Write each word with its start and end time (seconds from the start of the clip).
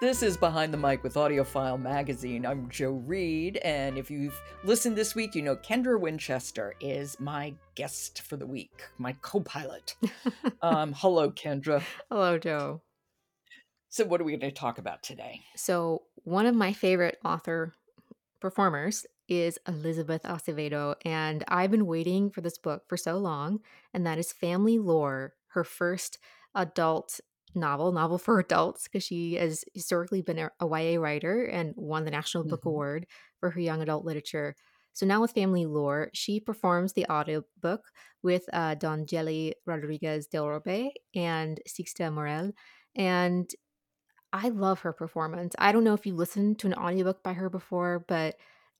This 0.00 0.22
is 0.22 0.36
Behind 0.36 0.72
the 0.72 0.78
Mic 0.78 1.02
with 1.02 1.14
AudioFile 1.14 1.82
Magazine. 1.82 2.46
I'm 2.46 2.68
Jo 2.68 2.92
Reed, 2.92 3.56
and 3.64 3.98
if 3.98 4.12
you've 4.12 4.40
listened 4.62 4.94
this 4.94 5.16
week, 5.16 5.34
you 5.34 5.42
know 5.42 5.56
Kendra 5.56 5.98
Winchester 5.98 6.74
is 6.80 7.18
my 7.18 7.52
guest 7.74 8.22
for 8.22 8.36
the 8.36 8.46
week, 8.46 8.84
my 8.98 9.16
co 9.22 9.40
pilot. 9.40 9.96
um, 10.62 10.94
hello, 10.96 11.32
Kendra. 11.32 11.82
Hello, 12.08 12.38
Jo. 12.38 12.80
So, 13.88 14.04
what 14.04 14.20
are 14.20 14.24
we 14.24 14.36
going 14.36 14.52
to 14.52 14.52
talk 14.52 14.78
about 14.78 15.02
today? 15.02 15.40
So, 15.56 16.02
one 16.22 16.46
of 16.46 16.54
my 16.54 16.72
favorite 16.72 17.18
author 17.24 17.74
performers 18.40 19.04
is 19.26 19.58
Elizabeth 19.66 20.22
Acevedo, 20.22 20.94
and 21.04 21.42
I've 21.48 21.72
been 21.72 21.86
waiting 21.86 22.30
for 22.30 22.40
this 22.40 22.56
book 22.56 22.84
for 22.86 22.96
so 22.96 23.18
long, 23.18 23.62
and 23.92 24.06
that 24.06 24.18
is 24.18 24.32
Family 24.32 24.78
Lore, 24.78 25.34
her 25.48 25.64
first 25.64 26.18
adult 26.54 27.20
novel, 27.54 27.92
novel 27.92 28.18
for 28.18 28.38
adults, 28.40 28.84
because 28.84 29.04
she 29.04 29.34
has 29.34 29.64
historically 29.74 30.22
been 30.22 30.38
a, 30.38 30.50
a, 30.60 30.66
YA 30.66 30.98
writer 31.00 31.44
and 31.44 31.74
won 31.76 32.04
the 32.04 32.10
National 32.10 32.44
Book 32.44 32.64
Mm-hmm. 32.64 32.68
Award 32.68 33.06
for 33.40 33.50
her 33.50 33.60
young 33.60 33.82
adult 33.82 34.04
literature. 34.04 34.54
So 34.92 35.06
now 35.06 35.20
with 35.20 35.32
Family 35.32 35.66
Lore, 35.66 36.10
she 36.12 36.40
performs 36.40 36.92
the 36.92 37.06
audiobook 37.08 37.84
with 38.22 38.48
uh, 38.52 38.74
Danyeli 38.74 39.52
Rodriguez 39.64 40.26
del 40.26 40.44
Orbe 40.44 40.90
and 41.14 41.60
Sixta 41.68 42.12
Morel. 42.12 42.52
And 42.96 43.48
I 44.32 44.48
love 44.50 44.80
her 44.80 44.92
performance. 44.92 45.54
I 45.58 45.72
don't 45.72 45.84
know 45.84 45.94
if 45.94 46.06
you 46.06 46.14
listened 46.14 46.58
to 46.60 46.66
an 46.66 46.74
audiobook 46.74 47.22
by 47.22 47.32
her 47.34 47.50
before, 47.50 48.04
but 48.08 48.36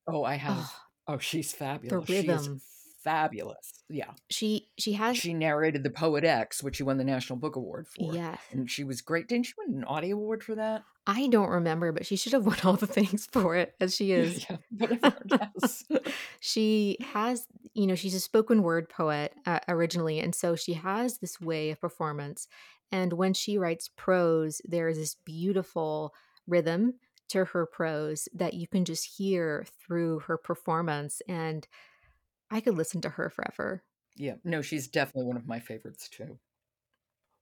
Oh, 0.07 0.25
I 0.25 0.35
have. 0.37 0.67
oh, 0.67 0.85
Oh, 1.07 1.19
she's 1.19 1.53
fabulous. 1.53 2.25
Is 2.27 2.49
rhythm. 2.49 2.63
Fabulous. 3.09 3.73
Yeah. 3.89 4.11
she 4.29 4.69
she 4.79 4.93
has 4.95 5.17
She 5.17 5.33
narrated 5.35 5.83
The 5.83 5.91
Poet 5.91 6.25
X, 6.25 6.63
which 6.63 6.77
she 6.77 6.83
won 6.83 6.99
the 6.99 7.05
National 7.05 7.39
Book 7.39 7.57
Award 7.57 7.87
for. 7.89 8.13
yes. 8.15 8.39
And 8.53 8.71
she 8.71 8.85
was 8.85 9.01
great. 9.01 9.29
Didn't 9.29 9.47
she 9.47 9.55
win 9.59 9.79
an 9.79 9.85
audio 9.85 10.17
award 10.17 10.45
for 10.45 10.55
that? 10.57 10.85
I 11.07 11.27
don't 11.29 11.49
remember, 11.49 11.91
but 11.93 12.05
she 12.05 12.17
should 12.17 12.35
have 12.35 12.45
won 12.51 12.59
all 12.65 12.75
the 12.77 12.87
things 12.87 13.27
for 13.33 13.57
it 13.57 13.75
as 13.81 13.97
she 13.97 14.13
is. 14.21 14.45
yeah, 14.49 14.57
whatever. 14.77 15.17
yes. 15.31 15.85
she 16.41 16.99
has, 17.13 17.47
you 17.75 17.87
know, 17.87 17.95
she's 17.95 18.15
a 18.15 18.21
spoken 18.21 18.63
word 18.63 18.89
poet 18.91 19.33
uh, 19.47 19.61
originally, 19.69 20.21
and 20.21 20.35
so 20.35 20.55
she 20.55 20.75
has 20.75 21.19
this 21.19 21.41
way 21.41 21.71
of 21.71 21.81
performance. 21.81 22.47
And 22.93 23.13
when 23.15 23.35
she 23.35 23.59
writes 23.59 23.91
prose, 23.97 24.61
there 24.67 24.89
is 24.89 24.99
this 24.99 25.15
beautiful 25.25 26.15
rhythm 26.47 26.95
to 27.29 27.45
her 27.45 27.67
prose 27.67 28.29
that 28.35 28.55
you 28.55 28.67
can 28.67 28.85
just 28.87 29.17
hear 29.19 29.67
through 29.87 30.21
her 30.21 30.39
performance. 30.39 31.21
And 31.29 31.67
I 32.51 32.61
could 32.61 32.77
listen 32.77 33.01
to 33.03 33.11
her 33.11 33.31
forever. 33.31 33.83
Yeah, 34.17 34.35
no, 34.45 34.63
she's 34.63 34.89
definitely 34.89 35.27
one 35.27 35.37
of 35.37 35.47
my 35.47 35.61
favorites 35.61 36.09
too. 36.09 36.39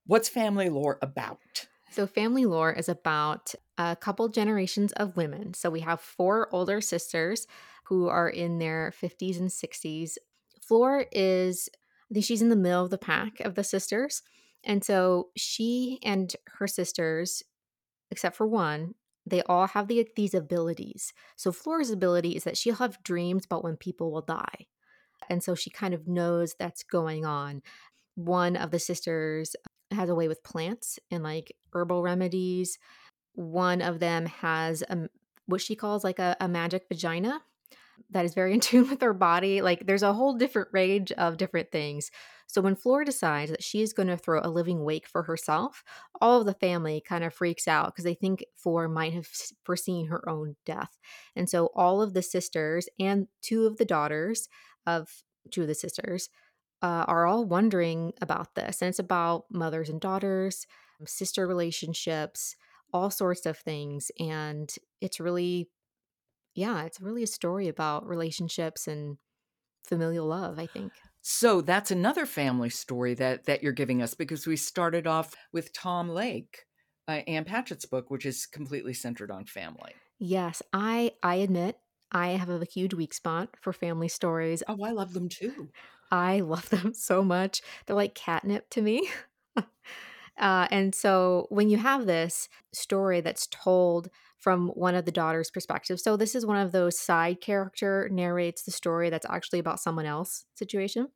What's 0.05 0.29
family 0.29 0.69
lore 0.69 0.99
about? 1.01 1.67
So, 1.89 2.05
family 2.05 2.45
lore 2.45 2.71
is 2.71 2.89
about 2.89 3.55
a 3.77 3.95
couple 3.95 4.27
generations 4.29 4.91
of 4.93 5.17
women. 5.17 5.53
So, 5.53 5.69
we 5.69 5.81
have 5.81 5.99
four 5.99 6.53
older 6.53 6.81
sisters 6.81 7.47
who 7.85 8.07
are 8.07 8.29
in 8.29 8.59
their 8.59 8.93
50s 9.01 9.39
and 9.39 9.49
60s. 9.49 10.17
Flor 10.61 11.05
is, 11.11 11.69
I 12.09 12.13
think 12.13 12.25
she's 12.25 12.41
in 12.41 12.49
the 12.49 12.55
middle 12.55 12.83
of 12.83 12.89
the 12.89 12.97
pack 12.97 13.39
of 13.39 13.55
the 13.55 13.63
sisters. 13.63 14.21
And 14.63 14.83
so, 14.83 15.29
she 15.35 15.99
and 16.03 16.35
her 16.57 16.67
sisters, 16.67 17.43
except 18.11 18.35
for 18.35 18.47
one, 18.47 18.95
they 19.25 19.41
all 19.43 19.67
have 19.67 19.87
the, 19.87 20.07
these 20.15 20.33
abilities. 20.33 21.13
So, 21.35 21.51
Flor's 21.51 21.89
ability 21.89 22.35
is 22.35 22.43
that 22.43 22.57
she'll 22.57 22.75
have 22.75 23.03
dreams 23.03 23.45
about 23.45 23.63
when 23.63 23.77
people 23.77 24.11
will 24.11 24.21
die. 24.21 24.67
And 25.29 25.43
so, 25.43 25.55
she 25.55 25.69
kind 25.69 25.93
of 25.93 26.07
knows 26.07 26.55
that's 26.57 26.83
going 26.83 27.25
on. 27.25 27.61
One 28.15 28.55
of 28.55 28.71
the 28.71 28.79
sisters 28.79 29.55
has 29.91 30.09
a 30.09 30.15
way 30.15 30.27
with 30.27 30.43
plants 30.43 30.99
and 31.11 31.23
like 31.23 31.55
herbal 31.73 32.01
remedies. 32.01 32.77
One 33.33 33.81
of 33.81 33.99
them 33.99 34.25
has 34.25 34.81
a, 34.83 35.09
what 35.45 35.61
she 35.61 35.75
calls 35.75 36.03
like 36.03 36.19
a, 36.19 36.35
a 36.39 36.47
magic 36.47 36.85
vagina 36.89 37.41
that 38.11 38.25
is 38.25 38.33
very 38.33 38.53
in 38.55 38.59
tune 38.59 38.89
with 38.89 39.01
her 39.01 39.13
body. 39.13 39.61
Like 39.61 39.85
there's 39.85 40.03
a 40.03 40.13
whole 40.13 40.33
different 40.33 40.69
range 40.71 41.11
of 41.13 41.37
different 41.37 41.71
things. 41.71 42.11
So 42.49 42.61
when 42.61 42.75
Flora 42.75 43.03
decides 43.03 43.51
that 43.51 43.63
she 43.63 43.81
is 43.81 43.91
going 43.91 44.07
to 44.07 44.15
throw 44.15 44.39
a 44.41 44.49
living 44.49 44.85
wake 44.85 45.05
for 45.05 45.23
herself, 45.23 45.83
all 46.21 46.39
of 46.39 46.45
the 46.45 46.53
family 46.53 47.03
kind 47.05 47.25
of 47.25 47.33
freaks 47.33 47.67
out 47.67 47.87
because 47.87 48.05
they 48.05 48.13
think 48.13 48.45
Flora 48.55 48.87
might 48.87 49.13
have 49.13 49.27
foreseen 49.65 50.07
her 50.07 50.27
own 50.29 50.55
death. 50.65 50.97
And 51.35 51.49
so 51.49 51.71
all 51.75 52.01
of 52.01 52.13
the 52.13 52.21
sisters 52.21 52.87
and 52.99 53.27
two 53.41 53.65
of 53.65 53.77
the 53.77 53.85
daughters 53.85 54.47
of 54.87 55.09
two 55.51 55.61
of 55.61 55.67
the 55.67 55.75
sisters 55.75 56.29
uh, 56.81 57.05
are 57.07 57.27
all 57.27 57.45
wondering 57.45 58.13
about 58.21 58.55
this. 58.55 58.81
And 58.81 58.89
it's 58.89 58.99
about 58.99 59.45
mothers 59.51 59.89
and 59.89 60.01
daughters, 60.01 60.65
sister 61.05 61.47
relationships, 61.47 62.55
all 62.93 63.11
sorts 63.11 63.45
of 63.45 63.57
things. 63.57 64.11
And 64.19 64.73
it's 65.01 65.19
really, 65.19 65.69
yeah, 66.55 66.83
it's 66.83 67.01
really 67.01 67.23
a 67.23 67.27
story 67.27 67.67
about 67.67 68.07
relationships 68.07 68.87
and 68.87 69.17
familial 69.85 70.27
love, 70.27 70.59
I 70.59 70.65
think. 70.65 70.91
So 71.21 71.61
that's 71.61 71.91
another 71.91 72.25
family 72.25 72.69
story 72.69 73.13
that 73.15 73.45
that 73.45 73.61
you're 73.61 73.73
giving 73.73 74.01
us 74.01 74.13
because 74.13 74.47
we 74.47 74.55
started 74.55 75.07
off 75.07 75.35
with 75.51 75.73
Tom 75.73 76.09
Lake, 76.09 76.65
uh, 77.07 77.21
Ann 77.27 77.43
Patchett's 77.43 77.85
book, 77.85 78.09
which 78.09 78.25
is 78.25 78.45
completely 78.45 78.93
centered 78.93 79.29
on 79.29 79.45
family. 79.45 79.93
Yes, 80.19 80.61
I 80.71 81.11
I 81.21 81.35
admit 81.35 81.77
I 82.11 82.29
have 82.29 82.49
a 82.49 82.63
huge 82.65 82.93
weak 82.93 83.13
spot 83.13 83.55
for 83.61 83.73
family 83.73 84.07
stories. 84.07 84.63
Oh, 84.67 84.83
I 84.83 84.91
love 84.91 85.13
them 85.13 85.29
too. 85.29 85.69
I 86.11 86.39
love 86.39 86.69
them 86.71 86.93
so 86.93 87.23
much. 87.23 87.61
They're 87.85 87.95
like 87.95 88.15
catnip 88.15 88.69
to 88.71 88.81
me. 88.81 89.09
uh, 90.37 90.67
and 90.71 90.93
so 90.93 91.47
when 91.49 91.69
you 91.69 91.77
have 91.77 92.05
this 92.05 92.49
story 92.73 93.21
that's 93.21 93.47
told 93.47 94.09
from 94.37 94.69
one 94.69 94.95
of 94.95 95.05
the 95.05 95.11
daughter's 95.11 95.51
perspective, 95.51 95.99
so 95.99 96.15
this 96.15 96.35
is 96.35 96.45
one 96.45 96.57
of 96.57 96.71
those 96.71 96.99
side 96.99 97.41
character 97.41 98.07
narrates 98.11 98.63
the 98.63 98.71
story 98.71 99.09
that's 99.09 99.25
actually 99.29 99.59
about 99.59 99.79
someone 99.79 100.05
else 100.05 100.45
situation. 100.55 101.09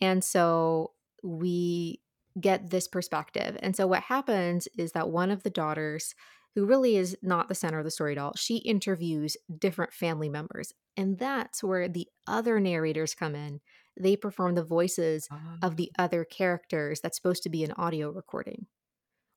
And 0.00 0.22
so 0.24 0.92
we 1.22 2.00
get 2.40 2.70
this 2.70 2.88
perspective. 2.88 3.58
And 3.62 3.76
so 3.76 3.86
what 3.86 4.02
happens 4.02 4.66
is 4.78 4.92
that 4.92 5.10
one 5.10 5.30
of 5.30 5.42
the 5.42 5.50
daughters 5.50 6.14
who 6.54 6.66
really 6.66 6.96
is 6.96 7.16
not 7.22 7.48
the 7.48 7.54
center 7.54 7.78
of 7.78 7.84
the 7.84 7.90
story 7.90 8.12
at 8.12 8.18
all, 8.18 8.34
she 8.36 8.56
interviews 8.58 9.36
different 9.58 9.92
family 9.92 10.28
members. 10.28 10.72
And 10.96 11.18
that's 11.18 11.62
where 11.62 11.88
the 11.88 12.06
other 12.26 12.60
narrators 12.60 13.14
come 13.14 13.34
in. 13.34 13.60
They 13.98 14.16
perform 14.16 14.54
the 14.54 14.64
voices 14.64 15.28
of 15.62 15.76
the 15.76 15.90
ah. 15.98 16.04
other 16.04 16.24
characters 16.24 17.00
that's 17.00 17.16
supposed 17.16 17.42
to 17.44 17.50
be 17.50 17.64
an 17.64 17.72
audio 17.72 18.10
recording 18.10 18.66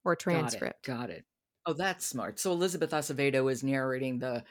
or 0.04 0.16
transcript. 0.16 0.86
Got 0.86 0.94
it. 0.94 0.98
Got 0.98 1.10
it. 1.10 1.26
Oh, 1.68 1.74
that's 1.74 2.06
smart. 2.06 2.40
So 2.40 2.52
Elizabeth 2.52 2.92
Acevedo 2.92 3.52
is 3.52 3.64
narrating 3.64 4.20
the 4.20 4.44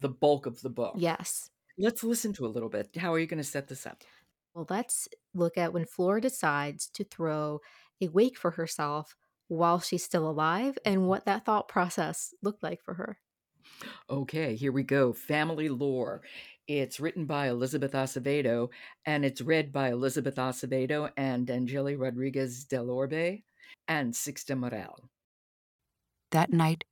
the 0.00 0.08
bulk 0.08 0.46
of 0.46 0.60
the 0.62 0.70
book. 0.70 0.94
Yes. 0.96 1.50
Let's 1.78 2.02
listen 2.02 2.32
to 2.34 2.46
a 2.46 2.48
little 2.48 2.68
bit. 2.68 2.96
How 2.96 3.12
are 3.12 3.18
you 3.18 3.26
going 3.26 3.42
to 3.42 3.44
set 3.44 3.68
this 3.68 3.86
up? 3.86 4.02
Well, 4.54 4.66
let's 4.70 5.08
look 5.34 5.58
at 5.58 5.72
when 5.72 5.84
Flora 5.84 6.20
decides 6.20 6.88
to 6.94 7.04
throw 7.04 7.60
a 8.00 8.08
wake 8.08 8.38
for 8.38 8.52
herself 8.52 9.14
while 9.50 9.80
she's 9.80 10.04
still 10.04 10.30
alive 10.30 10.78
and 10.84 11.08
what 11.08 11.24
that 11.26 11.44
thought 11.44 11.66
process 11.66 12.32
looked 12.40 12.62
like 12.62 12.80
for 12.80 12.94
her. 12.94 13.18
Okay, 14.08 14.54
here 14.54 14.70
we 14.70 14.84
go. 14.84 15.12
Family 15.12 15.68
Lore. 15.68 16.22
It's 16.68 17.00
written 17.00 17.26
by 17.26 17.48
Elizabeth 17.48 17.92
Acevedo 17.92 18.68
and 19.04 19.24
it's 19.24 19.40
read 19.40 19.72
by 19.72 19.90
Elizabeth 19.90 20.36
Acevedo 20.36 21.10
and 21.16 21.48
Danyeli 21.48 21.98
Rodriguez 21.98 22.64
del 22.64 22.90
Orbe 22.90 23.42
and 23.88 24.14
Sixta 24.14 24.56
Morel. 24.56 25.10
That 26.30 26.52
night, 26.52 26.84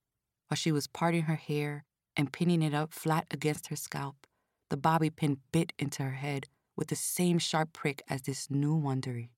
while 0.48 0.56
she 0.56 0.72
was 0.72 0.88
parting 0.88 1.22
her 1.22 1.36
hair 1.36 1.84
and 2.16 2.32
pinning 2.32 2.62
it 2.62 2.74
up 2.74 2.92
flat 2.92 3.28
against 3.30 3.68
her 3.68 3.76
scalp, 3.76 4.26
the 4.68 4.76
bobby 4.76 5.10
pin 5.10 5.38
bit 5.52 5.72
into 5.78 6.02
her 6.02 6.10
head 6.10 6.48
with 6.76 6.88
the 6.88 6.96
same 6.96 7.38
sharp 7.38 7.72
prick 7.72 8.02
as 8.08 8.22
this 8.22 8.50
new 8.50 8.76
wondery. 8.76 9.28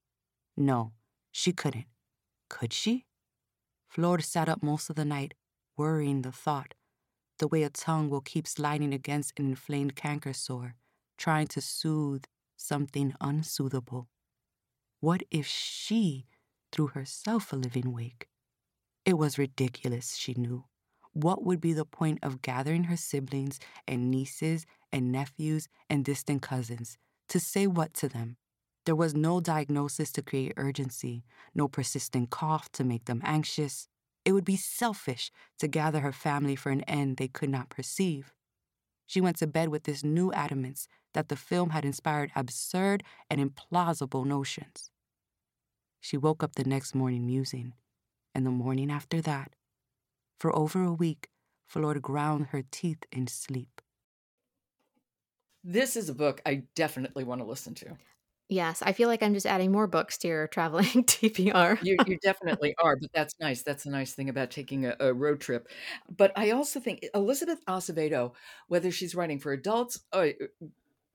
No, 0.56 0.92
she 1.30 1.52
couldn't. 1.52 1.86
Could 2.48 2.72
she? 2.72 3.04
Flor 3.90 4.20
sat 4.20 4.48
up 4.48 4.62
most 4.62 4.88
of 4.88 4.94
the 4.94 5.04
night, 5.04 5.34
worrying 5.76 6.22
the 6.22 6.30
thought, 6.30 6.74
the 7.38 7.48
way 7.48 7.64
a 7.64 7.70
tongue 7.70 8.08
will 8.08 8.20
keep 8.20 8.46
sliding 8.46 8.94
against 8.94 9.32
an 9.36 9.46
inflamed 9.46 9.96
canker 9.96 10.32
sore, 10.32 10.76
trying 11.18 11.48
to 11.48 11.60
soothe 11.60 12.24
something 12.56 13.14
unsoothable. 13.20 14.06
What 15.00 15.24
if 15.32 15.44
she 15.44 16.26
threw 16.70 16.86
herself 16.88 17.52
a 17.52 17.56
living 17.56 17.92
wake? 17.92 18.28
It 19.04 19.14
was 19.14 19.38
ridiculous, 19.38 20.14
she 20.14 20.34
knew. 20.34 20.66
What 21.12 21.44
would 21.44 21.60
be 21.60 21.72
the 21.72 21.84
point 21.84 22.20
of 22.22 22.42
gathering 22.42 22.84
her 22.84 22.96
siblings 22.96 23.58
and 23.88 24.08
nieces 24.08 24.66
and 24.92 25.10
nephews 25.10 25.66
and 25.88 26.04
distant 26.04 26.42
cousins? 26.42 26.96
To 27.30 27.40
say 27.40 27.66
what 27.66 27.92
to 27.94 28.08
them? 28.08 28.36
There 28.86 28.96
was 28.96 29.14
no 29.14 29.40
diagnosis 29.40 30.10
to 30.12 30.22
create 30.22 30.54
urgency, 30.56 31.24
no 31.54 31.68
persistent 31.68 32.30
cough 32.30 32.72
to 32.72 32.84
make 32.84 33.04
them 33.04 33.20
anxious. 33.24 33.88
It 34.24 34.32
would 34.32 34.44
be 34.44 34.56
selfish 34.56 35.30
to 35.58 35.68
gather 35.68 36.00
her 36.00 36.12
family 36.12 36.56
for 36.56 36.70
an 36.70 36.82
end 36.82 37.16
they 37.16 37.28
could 37.28 37.50
not 37.50 37.68
perceive. 37.68 38.32
She 39.06 39.20
went 39.20 39.38
to 39.38 39.46
bed 39.46 39.68
with 39.68 39.84
this 39.84 40.04
new 40.04 40.30
adamance 40.32 40.88
that 41.14 41.28
the 41.28 41.36
film 41.36 41.70
had 41.70 41.84
inspired 41.84 42.30
absurd 42.36 43.02
and 43.28 43.40
implausible 43.40 44.24
notions. 44.24 44.90
She 46.00 46.16
woke 46.16 46.42
up 46.42 46.54
the 46.54 46.64
next 46.64 46.94
morning 46.94 47.26
musing, 47.26 47.74
and 48.34 48.46
the 48.46 48.50
morning 48.50 48.90
after 48.90 49.20
that. 49.22 49.52
For 50.38 50.54
over 50.56 50.82
a 50.82 50.92
week, 50.92 51.28
Flor 51.66 51.94
ground 51.94 52.46
her 52.46 52.62
teeth 52.70 53.04
in 53.12 53.26
sleep. 53.26 53.80
This 55.62 55.94
is 55.94 56.08
a 56.08 56.14
book 56.14 56.40
I 56.46 56.64
definitely 56.74 57.22
want 57.22 57.42
to 57.42 57.46
listen 57.46 57.74
to. 57.74 57.96
Yes, 58.50 58.82
I 58.82 58.92
feel 58.92 59.08
like 59.08 59.22
I'm 59.22 59.32
just 59.32 59.46
adding 59.46 59.70
more 59.70 59.86
books 59.86 60.18
to 60.18 60.28
your 60.28 60.48
traveling 60.48 60.84
TBR. 61.04 61.78
You, 61.80 61.96
you 62.04 62.18
definitely 62.18 62.74
are, 62.82 62.96
but 62.96 63.10
that's 63.14 63.32
nice. 63.40 63.62
That's 63.62 63.86
a 63.86 63.90
nice 63.90 64.12
thing 64.12 64.28
about 64.28 64.50
taking 64.50 64.86
a, 64.86 64.96
a 64.98 65.14
road 65.14 65.40
trip. 65.40 65.68
But 66.14 66.32
I 66.34 66.50
also 66.50 66.80
think 66.80 67.06
Elizabeth 67.14 67.64
Acevedo, 67.68 68.32
whether 68.66 68.90
she's 68.90 69.14
writing 69.14 69.38
for 69.38 69.52
adults, 69.52 70.00
uh, 70.12 70.30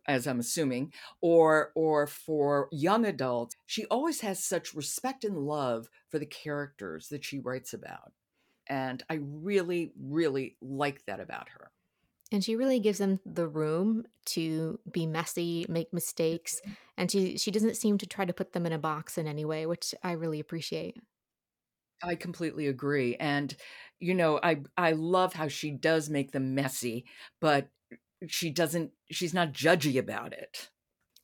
as 0.08 0.28
I'm 0.28 0.40
assuming, 0.40 0.94
or 1.20 1.74
or 1.76 2.08
for 2.08 2.70
young 2.72 3.06
adults, 3.06 3.58
she 3.66 3.86
always 3.88 4.22
has 4.22 4.42
such 4.42 4.74
respect 4.74 5.26
and 5.26 5.38
love 5.38 5.90
for 6.10 6.20
the 6.20 6.26
characters 6.26 7.10
that 7.10 7.26
she 7.26 7.40
writes 7.40 7.74
about, 7.74 8.14
and 8.68 9.04
I 9.10 9.20
really, 9.22 9.92
really 10.00 10.56
like 10.62 11.04
that 11.06 11.20
about 11.20 11.50
her. 11.50 11.72
And 12.32 12.44
she 12.44 12.56
really 12.56 12.80
gives 12.80 12.98
them 12.98 13.20
the 13.26 13.48
room 13.48 14.06
to 14.28 14.80
be 14.92 15.06
messy, 15.06 15.66
make 15.70 15.94
mistakes, 15.94 16.60
Mm-hmm. 16.62 16.74
and 16.98 17.12
she 17.12 17.38
she 17.38 17.52
doesn't 17.52 17.78
seem 17.78 17.98
to 18.00 18.08
try 18.08 18.26
to 18.26 18.34
put 18.34 18.54
them 18.54 18.66
in 18.66 18.74
a 18.74 18.80
box 18.80 19.18
in 19.18 19.28
any 19.28 19.46
way, 19.46 19.66
which 19.66 19.94
I 20.04 20.14
really 20.14 20.40
appreciate. 20.40 20.98
I 22.04 22.16
completely 22.16 22.68
agree. 22.68 23.16
And 23.16 23.56
you 24.00 24.14
know, 24.16 24.40
I 24.42 24.64
I 24.78 24.92
love 24.94 25.34
how 25.34 25.48
she 25.48 25.72
does 25.72 26.10
make 26.10 26.32
them 26.32 26.56
messy, 26.56 27.06
but 27.40 27.70
she 28.28 28.50
doesn't 28.50 28.92
she's 29.12 29.34
not 29.34 29.54
judgy 29.54 29.98
about 30.00 30.34
it. 30.34 30.70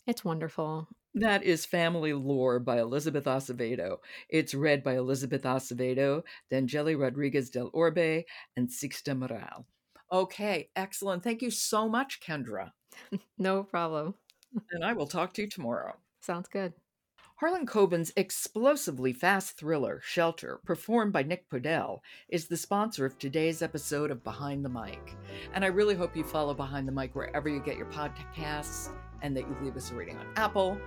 It's 0.07 0.23
wonderful. 0.25 0.87
That 1.15 1.43
is 1.43 1.65
Family 1.65 2.13
Lore 2.13 2.59
by 2.59 2.79
Elizabeth 2.79 3.25
Acevedo. 3.25 3.97
It's 4.29 4.53
read 4.53 4.81
by 4.83 4.95
Elizabeth 4.95 5.43
Acevedo, 5.43 6.23
Danyeli 6.51 6.97
Rodriguez 6.97 7.49
del 7.49 7.69
Orbe, 7.73 8.23
and 8.55 8.69
Sixta 8.69 9.17
Morel. 9.17 9.65
Okay, 10.11 10.69
excellent. 10.75 11.23
Thank 11.23 11.41
you 11.41 11.51
so 11.51 11.87
much, 11.87 12.19
Kendra. 12.21 12.71
No 13.37 13.63
problem. 13.63 14.15
And 14.71 14.83
I 14.83 14.91
will 14.91 15.07
talk 15.07 15.33
to 15.35 15.43
you 15.43 15.47
tomorrow. 15.47 15.95
Sounds 16.19 16.49
good. 16.49 16.73
Harlan 17.37 17.65
Coben's 17.65 18.11
explosively 18.17 19.13
fast 19.13 19.57
thriller, 19.57 19.99
Shelter, 20.03 20.59
performed 20.65 21.11
by 21.13 21.23
Nick 21.23 21.49
Podehl, 21.49 22.01
is 22.29 22.47
the 22.47 22.57
sponsor 22.57 23.05
of 23.05 23.17
today's 23.17 23.61
episode 23.63 24.11
of 24.11 24.23
Behind 24.23 24.63
the 24.63 24.69
Mic. 24.69 25.15
And 25.53 25.63
I 25.63 25.69
really 25.69 25.95
hope 25.95 26.15
you 26.15 26.23
follow 26.23 26.53
Behind 26.53 26.87
the 26.87 26.91
Mic 26.91 27.15
wherever 27.15 27.49
you 27.49 27.61
get 27.61 27.77
your 27.77 27.87
podcasts 27.87 28.91
and 29.23 29.35
that 29.35 29.47
you 29.47 29.55
leave 29.61 29.75
us 29.75 29.89
a 29.89 29.95
rating 29.95 30.17
on 30.17 30.27
Apple 30.35 30.77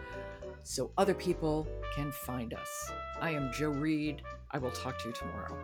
so 0.63 0.93
other 0.97 1.15
people 1.15 1.67
can 1.97 2.13
find 2.13 2.55
us. 2.55 2.93
I 3.21 3.31
am 3.31 3.51
Jo 3.53 3.71
Reed. 3.71 4.23
I 4.53 4.59
will 4.59 4.71
talk 4.71 4.99
to 5.01 5.09
you 5.09 5.15
tomorrow. 5.15 5.59